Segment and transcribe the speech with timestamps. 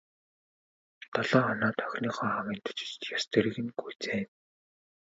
[1.13, 4.25] Долоо хоноод охиныхоо аавынд очиж ёс төрийг нь гүйцээнэ.